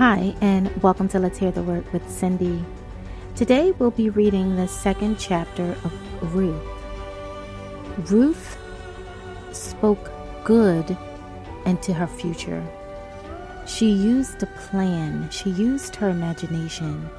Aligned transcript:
Hi, 0.00 0.34
and 0.40 0.74
welcome 0.82 1.08
to 1.08 1.18
Let's 1.18 1.36
Hear 1.36 1.50
the 1.50 1.62
Word 1.62 1.84
with 1.92 2.10
Cindy. 2.10 2.64
Today 3.36 3.72
we'll 3.72 3.90
be 3.90 4.08
reading 4.08 4.56
the 4.56 4.66
second 4.66 5.18
chapter 5.18 5.76
of 5.84 6.34
Ruth. 6.34 6.66
Ruth 8.10 8.56
spoke 9.52 10.10
good 10.42 10.96
into 11.66 11.92
her 11.92 12.06
future. 12.06 12.66
She 13.66 13.90
used 13.90 14.42
a 14.42 14.46
plan, 14.46 15.28
she 15.28 15.50
used 15.50 15.94
her 15.96 16.08
imagination. 16.08 17.10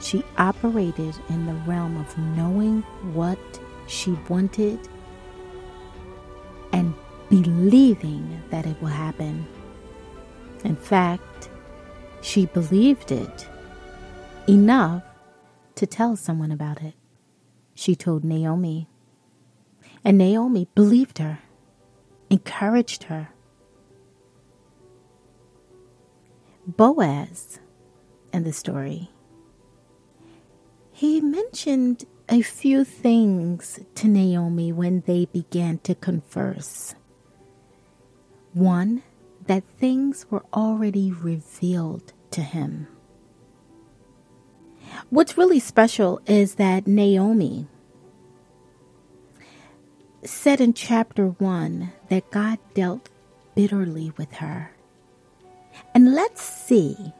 She 0.00 0.22
operated 0.38 1.16
in 1.28 1.44
the 1.44 1.54
realm 1.66 1.96
of 1.96 2.16
knowing 2.36 2.82
what 3.14 3.40
she 3.88 4.12
wanted 4.28 4.78
and 6.72 6.94
believing 7.28 8.44
that 8.50 8.64
it 8.64 8.80
will 8.80 8.90
happen. 8.90 9.44
In 10.62 10.76
fact, 10.76 11.50
she 12.22 12.46
believed 12.46 13.12
it 13.12 13.48
enough 14.48 15.02
to 15.74 15.86
tell 15.86 16.16
someone 16.16 16.52
about 16.52 16.82
it. 16.82 16.94
She 17.74 17.94
told 17.94 18.24
Naomi. 18.24 18.88
And 20.04 20.18
Naomi 20.18 20.68
believed 20.74 21.18
her, 21.18 21.40
encouraged 22.30 23.04
her. 23.04 23.30
Boaz 26.66 27.58
in 28.32 28.44
the 28.44 28.52
story, 28.52 29.10
he 30.92 31.20
mentioned 31.20 32.04
a 32.28 32.42
few 32.42 32.84
things 32.84 33.80
to 33.96 34.06
Naomi 34.06 34.72
when 34.72 35.02
they 35.06 35.24
began 35.26 35.78
to 35.78 35.94
converse. 35.94 36.94
One, 38.52 39.02
that 39.46 39.64
things 39.78 40.26
were 40.30 40.44
already 40.52 41.12
revealed 41.12 42.12
to 42.30 42.42
him. 42.42 42.86
What's 45.08 45.38
really 45.38 45.60
special 45.60 46.20
is 46.26 46.56
that 46.56 46.86
Naomi 46.86 47.66
said 50.24 50.60
in 50.60 50.74
chapter 50.74 51.26
1 51.26 51.92
that 52.08 52.30
God 52.30 52.58
dealt 52.74 53.08
bitterly 53.54 54.12
with 54.16 54.32
her. 54.34 54.72
And 55.94 56.14
let's 56.14 56.42
see 56.42 57.12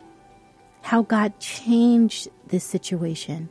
how 0.83 1.03
God 1.03 1.39
changed 1.41 2.29
this 2.47 2.65
situation. 2.65 3.49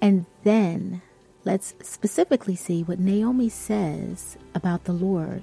And 0.00 0.26
then 0.44 1.02
let's 1.44 1.74
specifically 1.82 2.56
see 2.56 2.82
what 2.82 2.98
Naomi 2.98 3.48
says 3.48 4.36
about 4.54 4.84
the 4.84 4.92
Lord 4.92 5.42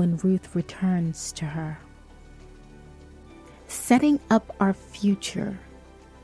when 0.00 0.16
Ruth 0.16 0.56
returns 0.56 1.30
to 1.32 1.44
her. 1.44 1.78
Setting 3.68 4.18
up 4.30 4.56
our 4.58 4.72
future 4.72 5.58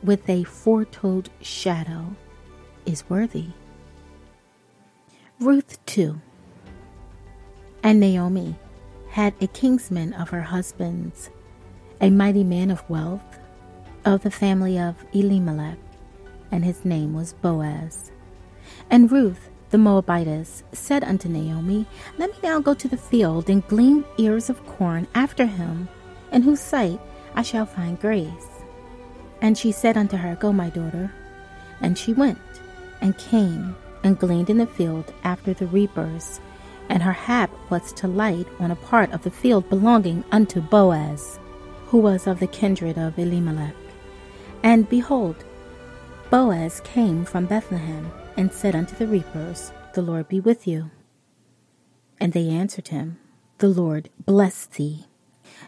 with 0.02 0.26
a 0.30 0.44
foretold 0.44 1.28
shadow 1.42 2.16
is 2.86 3.04
worthy. 3.10 3.48
Ruth, 5.38 5.84
too, 5.84 6.22
and 7.82 8.00
Naomi 8.00 8.56
had 9.10 9.34
a 9.42 9.46
kinsman 9.46 10.14
of 10.14 10.30
her 10.30 10.40
husband's, 10.40 11.28
a 12.00 12.08
mighty 12.08 12.44
man 12.44 12.70
of 12.70 12.88
wealth, 12.88 13.38
of 14.06 14.22
the 14.22 14.30
family 14.30 14.78
of 14.78 15.04
Elimelech, 15.12 15.76
and 16.50 16.64
his 16.64 16.82
name 16.86 17.12
was 17.12 17.34
Boaz. 17.34 18.10
And 18.88 19.12
Ruth, 19.12 19.50
the 19.70 19.78
Moabitess 19.78 20.62
said 20.72 21.02
unto 21.02 21.28
Naomi, 21.28 21.86
Let 22.18 22.30
me 22.30 22.36
now 22.42 22.60
go 22.60 22.74
to 22.74 22.88
the 22.88 22.96
field 22.96 23.50
and 23.50 23.66
glean 23.66 24.04
ears 24.18 24.48
of 24.48 24.64
corn 24.66 25.08
after 25.14 25.46
him, 25.46 25.88
in 26.32 26.42
whose 26.42 26.60
sight 26.60 27.00
I 27.34 27.42
shall 27.42 27.66
find 27.66 28.00
grace. 28.00 28.64
And 29.40 29.58
she 29.58 29.72
said 29.72 29.96
unto 29.96 30.16
her, 30.16 30.36
Go, 30.36 30.52
my 30.52 30.70
daughter. 30.70 31.12
And 31.80 31.98
she 31.98 32.12
went 32.12 32.38
and 33.00 33.18
came 33.18 33.76
and 34.02 34.18
gleaned 34.18 34.50
in 34.50 34.58
the 34.58 34.66
field 34.66 35.12
after 35.24 35.52
the 35.52 35.66
reapers, 35.66 36.40
and 36.88 37.02
her 37.02 37.12
hap 37.12 37.50
was 37.70 37.92
to 37.94 38.06
light 38.06 38.46
on 38.60 38.70
a 38.70 38.76
part 38.76 39.12
of 39.12 39.22
the 39.22 39.30
field 39.30 39.68
belonging 39.68 40.24
unto 40.30 40.60
Boaz, 40.60 41.38
who 41.86 41.98
was 41.98 42.26
of 42.26 42.38
the 42.38 42.46
kindred 42.46 42.98
of 42.98 43.18
Elimelech. 43.18 43.74
And 44.62 44.88
behold, 44.88 45.44
Boaz 46.30 46.80
came 46.80 47.24
from 47.24 47.46
Bethlehem 47.46 48.10
and 48.36 48.52
said 48.52 48.74
unto 48.74 48.94
the 48.96 49.06
reapers, 49.06 49.72
The 49.94 50.02
Lord 50.02 50.28
be 50.28 50.40
with 50.40 50.66
you. 50.66 50.90
And 52.20 52.32
they 52.32 52.48
answered 52.48 52.88
him, 52.88 53.18
The 53.58 53.68
Lord 53.68 54.10
bless 54.24 54.66
thee. 54.66 55.06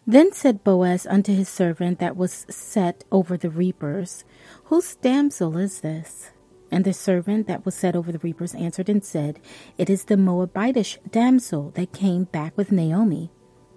Then 0.06 0.32
said 0.32 0.64
Boaz 0.64 1.06
unto 1.06 1.34
his 1.34 1.48
servant 1.48 1.98
that 1.98 2.16
was 2.16 2.46
set 2.48 3.04
over 3.10 3.36
the 3.36 3.50
reapers, 3.50 4.24
Whose 4.64 4.96
damsel 4.96 5.56
is 5.56 5.80
this? 5.80 6.30
And 6.70 6.84
the 6.84 6.92
servant 6.92 7.46
that 7.46 7.64
was 7.64 7.74
set 7.74 7.96
over 7.96 8.12
the 8.12 8.18
reapers 8.18 8.54
answered 8.54 8.88
and 8.88 9.04
said, 9.04 9.40
It 9.78 9.88
is 9.88 10.04
the 10.04 10.16
Moabitish 10.16 10.98
damsel 11.10 11.70
that 11.74 11.92
came 11.92 12.24
back 12.24 12.56
with 12.56 12.72
Naomi 12.72 13.30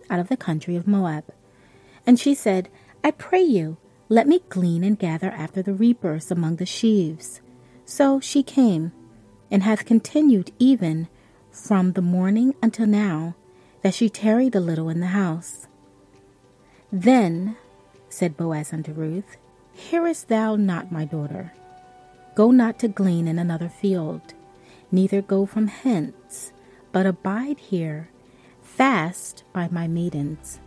out 0.09 0.19
of 0.19 0.27
the 0.27 0.37
country 0.37 0.75
of 0.75 0.87
Moab. 0.87 1.25
And 2.05 2.19
she 2.19 2.35
said, 2.35 2.69
I 3.03 3.11
pray 3.11 3.41
you, 3.41 3.77
let 4.09 4.27
me 4.27 4.41
glean 4.49 4.83
and 4.83 4.99
gather 4.99 5.31
after 5.31 5.61
the 5.61 5.73
reapers 5.73 6.31
among 6.31 6.57
the 6.57 6.65
sheaves. 6.65 7.41
So 7.91 8.21
she 8.21 8.41
came, 8.41 8.93
and 9.51 9.63
hath 9.63 9.83
continued 9.83 10.53
even 10.59 11.09
from 11.51 11.91
the 11.91 12.01
morning 12.01 12.55
until 12.63 12.87
now, 12.87 13.35
that 13.81 13.93
she 13.93 14.07
tarried 14.07 14.55
a 14.55 14.61
little 14.61 14.87
in 14.87 15.01
the 15.01 15.07
house. 15.07 15.67
Then 16.89 17.57
said 18.07 18.37
Boaz 18.37 18.71
unto 18.71 18.93
Ruth, 18.93 19.35
Hearest 19.73 20.29
thou 20.29 20.55
not, 20.55 20.89
my 20.89 21.03
daughter? 21.03 21.51
Go 22.33 22.49
not 22.49 22.79
to 22.79 22.87
glean 22.87 23.27
in 23.27 23.37
another 23.37 23.67
field, 23.67 24.35
neither 24.89 25.21
go 25.21 25.45
from 25.45 25.67
hence, 25.67 26.53
but 26.93 27.05
abide 27.05 27.59
here, 27.59 28.09
fast 28.61 29.43
by 29.51 29.67
my 29.67 29.89
maidens. 29.89 30.61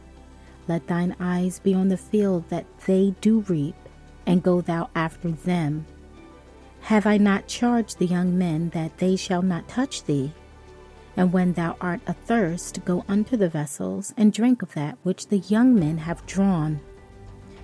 Let 0.69 0.89
thine 0.89 1.17
eyes 1.19 1.59
be 1.59 1.73
on 1.73 1.89
the 1.89 1.97
field 1.97 2.51
that 2.51 2.67
they 2.87 3.15
do 3.23 3.41
reap, 3.49 3.77
and 4.27 4.43
go 4.43 4.61
thou 4.61 4.91
after 4.95 5.31
them. 5.31 5.87
Have 6.89 7.07
I 7.07 7.17
not 7.17 7.47
charged 7.47 7.99
the 7.99 8.05
young 8.05 8.37
men 8.37 8.69
that 8.75 8.99
they 8.99 9.17
shall 9.17 9.41
not 9.41 9.67
touch 9.69 10.05
thee? 10.05 10.35
And 11.17 11.33
when 11.33 11.55
thou 11.55 11.79
art 11.81 12.03
athirst, 12.07 12.85
go 12.85 13.07
unto 13.09 13.39
the 13.39 13.49
vessels, 13.49 14.13
and 14.19 14.31
drink 14.31 14.61
of 14.61 14.75
that 14.75 14.99
which 15.03 15.29
the 15.29 15.39
young 15.39 15.75
men 15.75 15.97
have 15.97 16.27
drawn. 16.27 16.81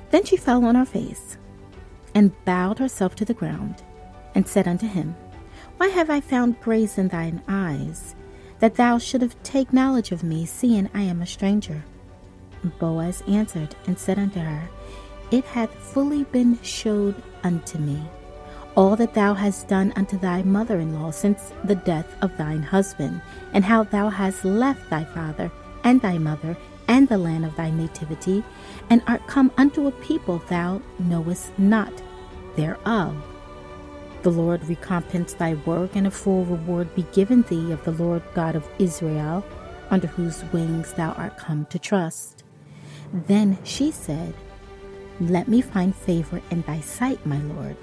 Then 0.09 0.25
she 0.25 0.39
fell 0.39 0.65
on 0.65 0.75
her 0.75 0.87
face, 0.87 1.37
and 2.15 2.33
bowed 2.47 2.79
herself 2.79 3.15
to 3.17 3.27
the 3.27 3.35
ground, 3.35 3.83
and 4.35 4.49
said 4.49 4.67
unto 4.67 4.87
him, 4.87 5.15
Why 5.77 5.89
have 5.89 6.09
I 6.09 6.23
found 6.23 6.59
grace 6.63 6.97
in 6.97 7.09
thine 7.09 7.43
eyes, 7.47 8.15
that 8.61 8.77
thou 8.77 8.97
shouldst 8.97 9.37
take 9.45 9.71
knowledge 9.71 10.13
of 10.13 10.23
me, 10.23 10.47
seeing 10.47 10.89
I 10.95 11.03
am 11.03 11.21
a 11.21 11.27
stranger? 11.27 11.85
Boaz 12.79 13.23
answered 13.29 13.77
and 13.87 13.99
said 13.99 14.19
unto 14.19 14.41
her, 14.41 14.71
It 15.31 15.45
hath 15.45 15.75
fully 15.75 16.25
been 16.25 16.59
showed 16.63 17.23
unto 17.45 17.77
me 17.77 18.03
all 18.77 18.97
that 18.97 19.15
thou 19.15 19.35
hast 19.35 19.69
done 19.69 19.93
unto 19.97 20.19
thy 20.19 20.43
mother 20.43 20.79
in 20.81 21.01
law 21.01 21.11
since 21.11 21.53
the 21.65 21.75
death 21.75 22.15
of 22.23 22.37
thine 22.37 22.63
husband, 22.63 23.21
and 23.53 23.65
how 23.65 23.83
thou 23.85 24.09
hast 24.09 24.45
left 24.45 24.89
thy 24.91 25.05
father 25.05 25.51
and 25.85 26.01
thy 26.01 26.19
mother 26.19 26.57
and 26.89 27.09
the 27.09 27.19
land 27.19 27.45
of 27.45 27.55
thy 27.57 27.71
nativity, 27.71 28.43
and 28.91 29.03
art 29.07 29.25
come 29.27 29.53
unto 29.57 29.87
a 29.87 29.93
people 29.93 30.39
thou 30.49 30.83
knowest 30.99 31.57
not 31.59 31.93
thereof. 32.57 33.15
The 34.23 34.31
Lord 34.31 34.65
recompense 34.65 35.33
thy 35.33 35.55
work, 35.65 35.95
and 35.95 36.07
a 36.07 36.11
full 36.11 36.45
reward 36.45 36.95
be 36.95 37.07
given 37.13 37.43
thee 37.43 37.73
of 37.73 37.83
the 37.85 37.93
Lord 37.93 38.23
God 38.35 38.57
of 38.57 38.69
Israel, 38.79 39.45
under 39.91 40.09
whose 40.09 40.45
wings 40.53 40.93
thou 40.93 41.13
art 41.13 41.39
come 41.39 41.65
to 41.67 41.79
trust. 41.79 42.45
Then 43.13 43.57
she 43.65 43.91
said, 43.91 44.35
Let 45.21 45.49
me 45.49 45.61
find 45.61 45.95
favor 45.95 46.43
in 46.51 46.63
thy 46.63 46.81
sight, 46.81 47.25
my 47.25 47.39
Lord, 47.39 47.77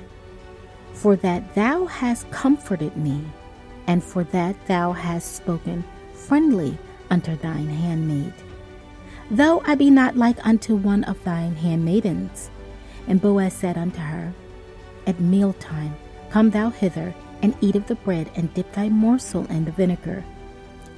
for 0.97 1.15
that 1.15 1.53
thou 1.53 1.85
hast 1.85 2.29
comforted 2.31 2.97
me, 2.97 3.23
and 3.85 4.03
for 4.03 4.23
that 4.25 4.55
thou 4.65 4.91
hast 4.91 5.35
spoken 5.35 5.83
friendly 6.13 6.77
unto 7.11 7.35
thine 7.37 7.67
handmaid. 7.67 8.33
Though 9.29 9.61
I 9.65 9.75
be 9.75 9.89
not 9.89 10.17
like 10.17 10.45
unto 10.45 10.75
one 10.75 11.03
of 11.03 11.23
thine 11.23 11.55
handmaidens. 11.55 12.49
And 13.07 13.21
Boaz 13.21 13.53
said 13.53 13.77
unto 13.77 13.99
her, 13.99 14.33
At 15.05 15.19
mealtime 15.19 15.95
come 16.29 16.49
thou 16.49 16.69
hither, 16.69 17.13
and 17.41 17.55
eat 17.61 17.75
of 17.75 17.87
the 17.87 17.95
bread, 17.95 18.29
and 18.35 18.53
dip 18.53 18.73
thy 18.73 18.89
morsel 18.89 19.45
in 19.47 19.65
the 19.65 19.71
vinegar. 19.71 20.25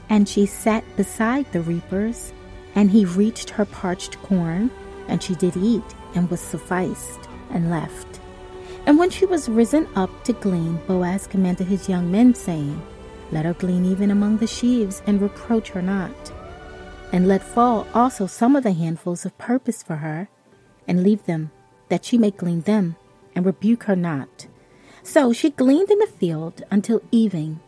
And 0.09 0.27
she 0.27 0.45
sat 0.45 0.83
beside 0.95 1.51
the 1.51 1.61
reapers, 1.61 2.33
and 2.73 2.89
he 2.89 3.05
reached 3.05 3.49
her 3.51 3.65
parched 3.65 4.17
corn, 4.23 4.71
and 5.07 5.21
she 5.21 5.35
did 5.35 5.57
eat, 5.57 5.83
and 6.15 6.31
was 6.31 6.39
sufficed, 6.39 7.19
and 7.51 7.69
left. 7.69 8.21
And 8.85 8.97
when 8.97 9.09
she 9.09 9.25
was 9.25 9.49
risen 9.49 9.87
up 9.95 10.23
to 10.23 10.33
glean, 10.33 10.79
Boaz 10.87 11.27
commanded 11.27 11.67
his 11.67 11.89
young 11.89 12.11
men, 12.11 12.33
saying, 12.33 12.81
Let 13.31 13.45
her 13.45 13.53
glean 13.53 13.85
even 13.85 14.11
among 14.11 14.37
the 14.37 14.47
sheaves, 14.47 15.01
and 15.05 15.21
reproach 15.21 15.69
her 15.69 15.81
not. 15.81 16.33
And 17.11 17.27
let 17.27 17.43
fall 17.43 17.87
also 17.93 18.27
some 18.27 18.55
of 18.55 18.63
the 18.63 18.73
handfuls 18.73 19.25
of 19.25 19.37
purpose 19.37 19.83
for 19.83 19.97
her, 19.97 20.29
and 20.87 21.03
leave 21.03 21.25
them, 21.25 21.51
that 21.89 22.05
she 22.05 22.17
may 22.17 22.31
glean 22.31 22.61
them, 22.61 22.95
and 23.35 23.45
rebuke 23.45 23.83
her 23.83 23.95
not. 23.95 24.47
So 25.03 25.33
she 25.33 25.49
gleaned 25.49 25.89
in 25.89 25.99
the 25.99 26.07
field 26.07 26.63
until 26.71 27.01
evening, 27.11 27.59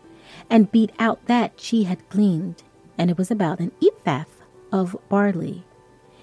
and 0.50 0.72
beat 0.72 0.92
out 1.00 1.26
that 1.28 1.60
she 1.60 1.84
had 1.84 2.08
gleaned, 2.10 2.64
and 2.98 3.10
it 3.10 3.18
was 3.18 3.32
about 3.32 3.60
an 3.60 3.72
ephah 3.82 4.26
of 4.72 4.96
barley. 5.10 5.64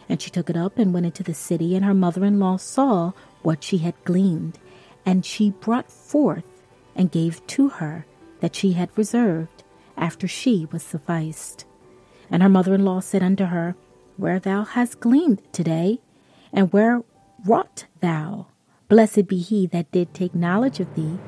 And 0.08 0.22
she 0.22 0.30
took 0.30 0.48
it 0.48 0.56
up 0.56 0.78
and 0.78 0.94
went 0.94 1.06
into 1.06 1.22
the 1.22 1.34
city, 1.34 1.76
and 1.76 1.84
her 1.84 1.94
mother 1.94 2.24
in 2.24 2.38
law 2.38 2.56
saw 2.56 3.12
what 3.42 3.62
she 3.62 3.78
had 3.78 3.94
gleaned. 4.04 4.58
And 5.08 5.24
she 5.24 5.52
brought 5.52 5.90
forth 5.90 6.66
and 6.94 7.10
gave 7.10 7.44
to 7.46 7.70
her 7.70 8.04
that 8.40 8.54
she 8.54 8.72
had 8.72 8.90
reserved 8.94 9.64
after 9.96 10.28
she 10.28 10.68
was 10.70 10.82
sufficed. 10.82 11.64
And 12.30 12.42
her 12.42 12.48
mother 12.50 12.74
in 12.74 12.84
law 12.84 13.00
said 13.00 13.22
unto 13.22 13.46
her, 13.46 13.74
Where 14.18 14.38
thou 14.38 14.64
hast 14.64 15.00
gleaned 15.00 15.40
today, 15.50 16.02
and 16.52 16.70
where 16.74 17.00
wrought 17.46 17.86
thou? 18.02 18.48
Blessed 18.90 19.26
be 19.28 19.38
he 19.38 19.66
that 19.68 19.90
did 19.92 20.12
take 20.12 20.34
knowledge 20.34 20.78
of 20.78 20.94
thee. 20.94 21.18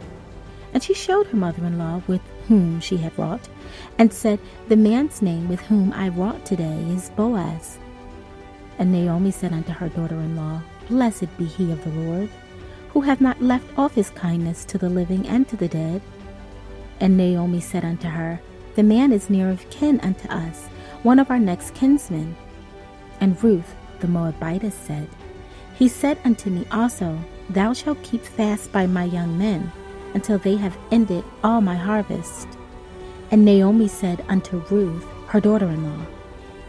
And 0.75 0.83
she 0.83 0.93
showed 0.93 1.29
her 1.29 1.39
mother 1.39 1.65
in 1.65 1.79
law 1.79 2.03
with 2.07 2.21
whom 2.49 2.81
she 2.81 2.99
had 2.99 3.19
wrought, 3.19 3.49
and 3.97 4.13
said, 4.13 4.41
The 4.69 4.77
man's 4.77 5.23
name 5.23 5.49
with 5.49 5.61
whom 5.61 5.95
I 5.95 6.11
wrought 6.11 6.45
today 6.45 6.85
is 6.91 7.09
Boaz. 7.17 7.79
And 8.79 8.93
Naomi 8.93 9.31
said 9.31 9.55
unto 9.55 9.73
her 9.73 9.89
daughter 9.89 10.17
in 10.17 10.37
law, 10.37 10.61
Blessed 10.87 11.35
be 11.39 11.47
he 11.47 11.73
of 11.73 11.83
the 11.83 11.91
Lord, 12.03 12.29
who 12.93 13.01
hath 13.01 13.21
not 13.21 13.43
left 13.43 13.67
off 13.79 13.95
his 13.95 14.11
kindness 14.11 14.65
to 14.67 14.79
the 14.79 14.89
living 14.89 15.27
and 15.27 15.49
to 15.49 15.57
the 15.57 15.69
dead. 15.69 16.03
And 17.01 17.17
Naomi 17.17 17.61
said 17.61 17.85
unto 17.85 18.09
her, 18.09 18.41
The 18.75 18.83
man 18.83 19.13
is 19.13 19.31
near 19.31 19.51
of 19.51 19.69
kin 19.71 20.01
unto 20.01 20.29
us, 20.29 20.67
one 21.03 21.19
of 21.19 21.31
our 21.31 21.39
next 21.39 21.75
kinsmen. 21.75 22.37
And 23.21 23.43
Ruth 23.43 23.75
the 24.01 24.09
Moabitess 24.09 24.75
said, 24.75 25.09
He 25.75 25.89
said 25.89 26.19
unto 26.25 26.51
me 26.51 26.67
also, 26.71 27.19
Thou 27.51 27.73
shalt 27.73 28.03
keep 28.03 28.23
fast 28.23 28.73
by 28.73 28.87
my 28.87 29.05
young 29.05 29.39
men 29.39 29.71
until 30.15 30.39
they 30.39 30.57
have 30.57 30.77
ended 30.91 31.25
all 31.45 31.61
my 31.61 31.77
harvest. 31.77 32.49
And 33.31 33.45
Naomi 33.45 33.89
said 33.89 34.25
unto 34.29 34.59
Ruth, 34.71 35.07
her 35.29 35.41
daughter 35.41 35.67
in 35.69 35.85
law, 35.85 36.05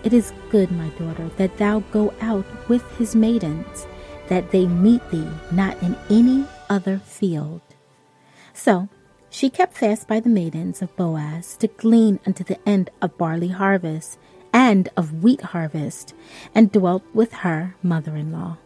It 0.04 0.14
is 0.14 0.34
good, 0.50 0.72
my 0.72 0.90
daughter, 0.90 1.30
that 1.38 1.58
thou 1.58 1.80
go 1.92 2.14
out 2.22 2.46
with 2.70 2.84
his 2.98 3.16
maidens, 3.16 3.88
that 4.32 4.50
they 4.52 4.66
meet 4.66 5.04
thee 5.12 5.28
not 5.52 5.76
in 5.84 5.94
any 6.10 6.46
other 6.70 6.98
field. 7.00 7.60
So 8.54 8.88
she 9.30 9.50
kept 9.50 9.78
fast 9.78 10.08
by 10.08 10.22
the 10.22 10.30
maidens 10.30 10.82
of 10.82 10.96
Boaz 10.96 11.58
to 11.58 11.68
glean 11.68 12.18
unto 12.26 12.42
the 12.42 12.58
end 12.66 12.90
of 13.02 13.18
barley 13.18 13.50
harvest 13.50 14.18
and 14.54 14.88
of 14.96 15.22
wheat 15.22 15.42
harvest, 15.42 16.14
and 16.56 16.72
dwelt 16.72 17.04
with 17.14 17.34
her 17.44 17.76
mother 17.84 18.16
in 18.16 18.32
law. 18.32 18.58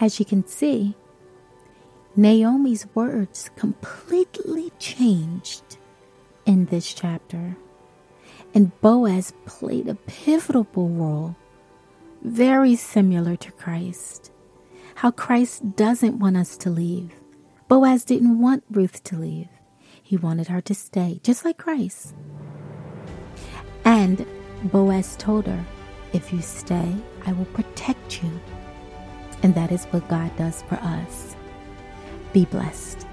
As 0.00 0.18
you 0.18 0.24
can 0.24 0.46
see, 0.46 0.94
Naomi's 2.16 2.86
words 2.94 3.50
completely 3.54 4.72
changed 4.78 5.76
in 6.46 6.64
this 6.66 6.94
chapter. 6.94 7.54
And 8.54 8.78
Boaz 8.80 9.34
played 9.44 9.88
a 9.88 9.94
pivotal 9.94 10.66
role, 10.74 11.36
very 12.22 12.76
similar 12.76 13.36
to 13.36 13.52
Christ. 13.52 14.30
How 14.96 15.10
Christ 15.10 15.76
doesn't 15.76 16.18
want 16.18 16.36
us 16.36 16.56
to 16.58 16.70
leave. 16.70 17.12
Boaz 17.68 18.04
didn't 18.04 18.40
want 18.40 18.64
Ruth 18.70 19.02
to 19.04 19.16
leave, 19.16 19.48
he 20.02 20.16
wanted 20.16 20.48
her 20.48 20.60
to 20.62 20.74
stay, 20.74 21.20
just 21.22 21.44
like 21.44 21.58
Christ. 21.58 22.14
And 23.84 24.26
Boaz 24.64 25.16
told 25.16 25.46
her, 25.46 25.64
If 26.12 26.32
you 26.32 26.42
stay, 26.42 26.96
I 27.26 27.32
will 27.32 27.46
protect 27.46 28.22
you 28.22 28.30
and 29.42 29.54
that 29.54 29.72
is 29.72 29.84
what 29.86 30.08
God 30.08 30.34
does 30.36 30.62
for 30.62 30.76
us. 30.76 31.36
Be 32.32 32.44
blessed. 32.44 33.06